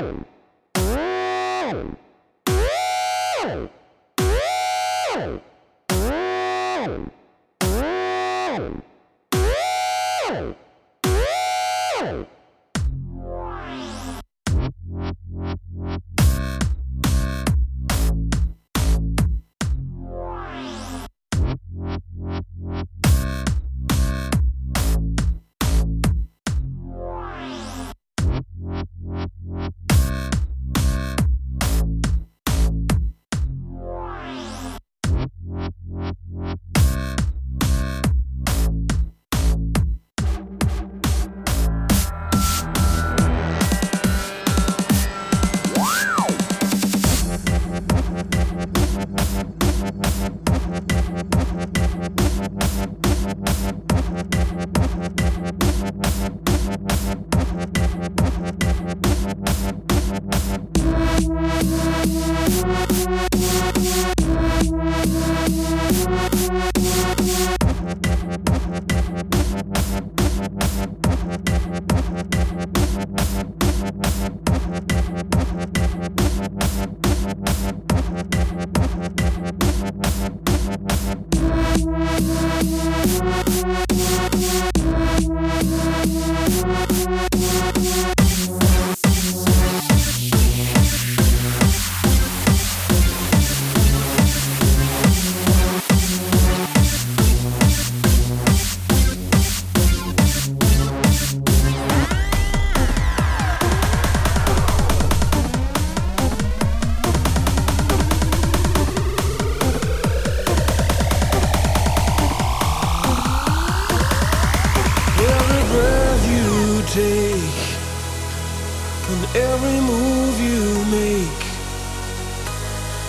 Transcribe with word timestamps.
Boom. 0.00 0.37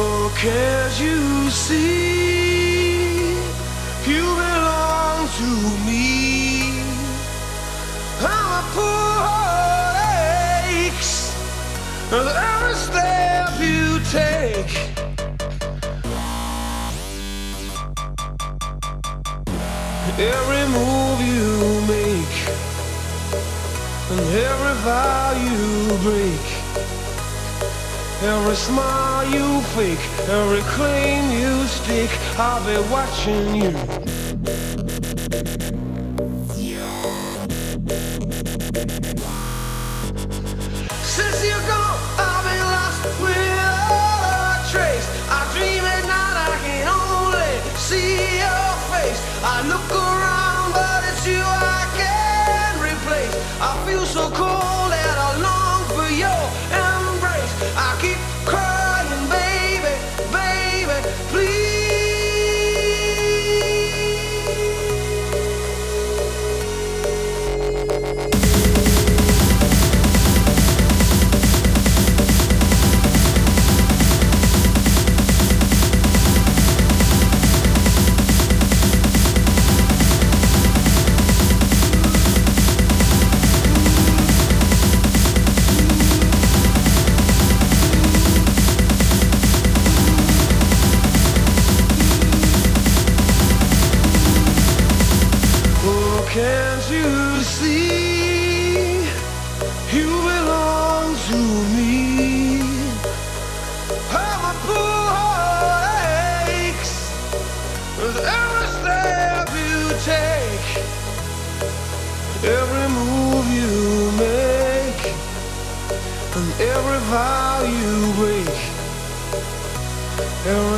Oh, 0.00 0.32
can't 0.36 1.00
you 1.00 1.50
see? 1.50 3.32
You 4.06 4.22
belong 4.22 5.26
to 5.40 5.50
me. 5.86 6.06
I'm 8.20 8.50
a 8.60 8.64
poor 8.74 9.10
heart 9.26 9.96
aches 10.86 11.34
with 12.12 12.28
every 12.28 12.76
step 12.86 13.50
you 13.58 13.98
take. 14.16 14.72
Every 20.16 20.64
move 20.76 21.18
you 21.32 21.48
make 21.94 22.36
and 24.12 24.28
every 24.46 24.74
vow 24.86 25.32
you 25.46 25.58
break. 26.06 26.47
Every 28.20 28.56
smile 28.56 29.30
you 29.30 29.60
fake, 29.76 30.00
every 30.28 30.60
claim 30.62 31.30
you 31.38 31.64
stick, 31.68 32.10
I'll 32.36 32.58
be 32.66 32.76
watching 32.90 33.54
you. 33.54 33.70
Since 41.04 41.46
gone, 41.68 41.98
I've 42.18 42.42
been 42.42 42.66
lost 42.74 43.04
without 43.22 44.22
a 44.34 44.70
trace. 44.72 45.06
I 45.30 45.46
dream 45.54 45.84
at 45.84 46.02
night, 46.02 46.36
I 46.42 46.58
can 46.66 46.88
only 46.90 47.54
see 47.78 48.18
your 48.42 48.70
face. 48.90 49.22
I 49.44 49.62
look 49.62 49.90
around, 49.94 50.72
but 50.72 51.04
it's 51.06 51.24
you 51.24 51.40
I 51.40 51.86
can't 51.96 52.82
replace. 52.82 53.34
I 53.60 53.80
feel 53.86 54.04
so 54.04 54.28
cold 54.30 54.97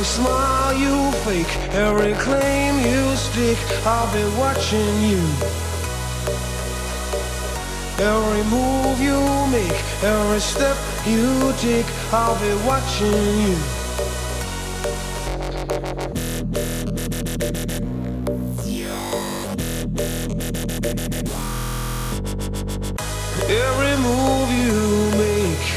every 0.01 0.23
smile 0.23 0.73
you 0.73 1.11
fake, 1.21 1.57
every 1.75 2.13
claim 2.13 2.73
you 2.79 3.15
stick, 3.15 3.57
I'll 3.85 4.11
be 4.11 4.23
watching 4.35 5.01
you. 5.03 5.21
Every 7.99 8.43
move 8.49 8.99
you 8.99 9.21
make, 9.51 9.79
every 10.01 10.39
step 10.39 10.75
you 11.05 11.53
take, 11.59 11.85
I'll 12.11 12.35
be 12.41 12.53
watching 12.65 13.13
you. 13.45 13.57
every 23.53 23.97
move 24.01 24.49
you 24.63 24.79
make, 25.19 25.67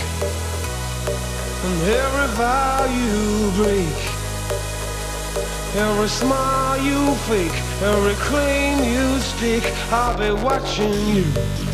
and 1.65 1.83
every 1.83 2.29
vow 2.37 2.85
you 2.85 3.51
break, 3.57 4.04
every 5.75 6.09
smile 6.09 6.79
you 6.83 7.15
fake, 7.27 7.53
every 7.83 8.15
claim 8.15 8.79
you 8.85 9.19
stake, 9.21 9.67
I'll 9.91 10.17
be 10.17 10.31
watching 10.43 10.93
you. 11.17 11.74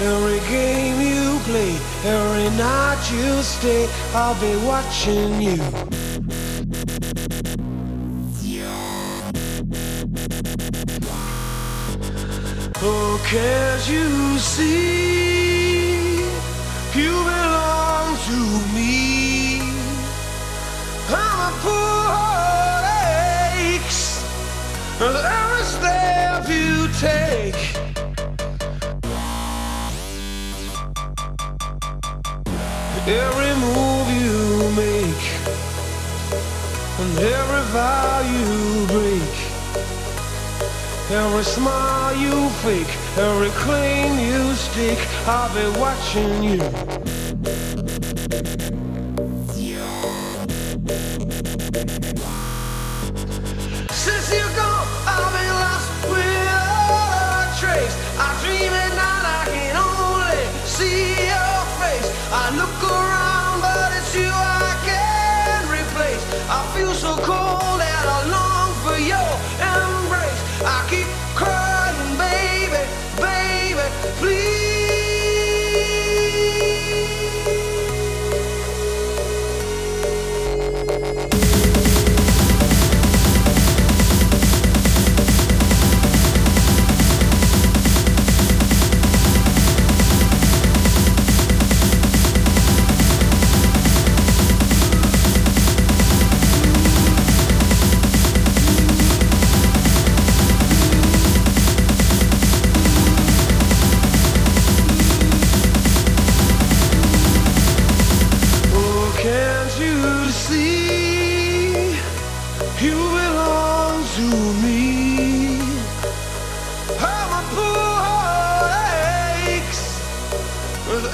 Every 0.00 0.38
game 0.48 1.00
you 1.00 1.40
play, 1.40 1.74
every 2.04 2.56
night 2.56 3.10
you 3.10 3.42
stay, 3.42 3.88
I'll 4.14 4.40
be 4.40 4.54
watching 4.64 5.42
you. 5.42 5.58
Oh, 12.80 13.20
can't 13.26 13.88
you 13.88 14.38
see? 14.38 15.18
You 16.94 17.12
Every 33.08 33.54
move 33.56 34.10
you 34.20 34.70
make 34.76 35.24
and 37.00 37.18
every 37.18 37.62
vow 37.72 38.20
you 38.20 38.86
break, 38.86 39.34
every 41.10 41.42
smile 41.42 42.14
you 42.14 42.50
fake, 42.60 42.94
every 43.16 43.48
claim 43.64 44.18
you 44.18 44.52
stake, 44.56 44.98
I'll 45.26 45.48
be 45.54 45.78
watching 45.78 46.44
you. 46.44 46.97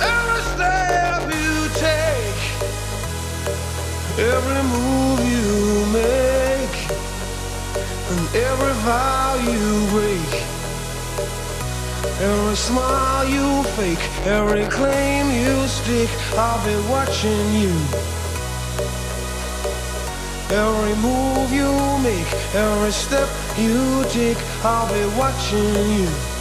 Every 0.01 0.43
step 0.55 1.23
you 1.29 1.69
take, 1.79 2.43
every 4.19 4.63
move 4.75 5.21
you 5.35 5.87
make, 5.93 6.77
and 8.11 8.37
every 8.37 8.75
vow 8.87 9.35
you 9.43 9.89
break. 9.91 10.45
Every 12.21 12.57
smile 12.57 13.29
you 13.29 13.65
fake, 13.75 14.05
every 14.25 14.65
claim 14.67 15.31
you 15.31 15.67
stick, 15.67 16.09
I'll 16.37 16.65
be 16.65 16.77
watching 16.89 17.53
you. 17.53 17.75
Every 20.51 20.95
move 21.03 21.53
you 21.53 21.73
make, 21.99 22.31
every 22.55 22.93
step 22.93 23.29
you 23.59 24.05
take, 24.11 24.39
I'll 24.63 24.87
be 24.95 25.05
watching 25.19 25.75
you. 25.99 26.34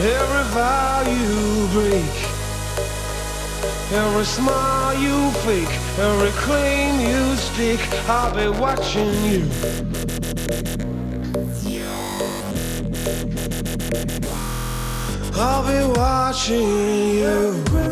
Every 0.00 0.44
vow 0.54 1.02
you 1.06 1.68
break, 1.72 2.14
every 3.92 4.24
smile 4.24 4.94
you 4.98 5.30
fake, 5.42 5.74
every 5.98 6.30
claim 6.42 7.00
you 7.00 7.36
stick, 7.36 7.80
I'll 8.08 8.34
be 8.34 8.48
watching 8.58 9.12
you. 9.24 9.48
I'll 15.34 15.66
be 15.66 15.98
watching 15.98 16.68
you. 17.18 17.91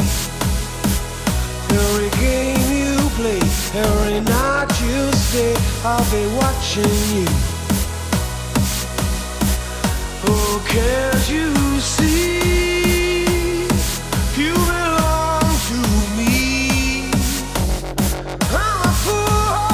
I'll 5.83 6.05
be 6.11 6.27
watching 6.35 6.83
you. 7.15 7.25
Oh, 10.27 10.61
can't 10.67 11.27
you 11.27 11.79
see? 11.79 13.63
You 14.37 14.53
belong 14.53 15.41
to 15.41 15.77
me. 16.15 17.09
I'm 18.51 18.81
a 18.83 18.93
fool 19.01 19.73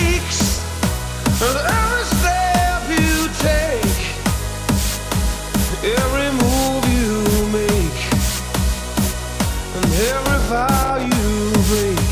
aches, 0.00 0.40
and 1.42 1.56
every 1.78 2.04
step 2.16 2.82
you 2.88 3.28
take, 3.44 4.00
every 5.84 6.30
move 6.40 6.84
you 6.88 7.12
make, 7.52 8.00
and 9.76 9.88
every 10.08 10.40
vow 10.48 10.96
you 10.96 11.28
break, 11.68 12.08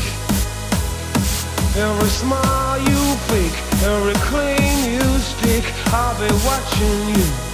every 1.75 2.09
smile 2.09 2.48
fake, 3.79 3.87
every 3.87 4.13
claim 4.15 4.93
you 4.93 5.19
stick, 5.19 5.63
I'll 5.87 6.15
be 6.19 6.33
watching 6.45 7.15
you. 7.15 7.48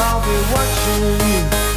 I'll 0.00 0.20
be 0.20 0.36
watching 0.52 1.62
you. 1.62 1.67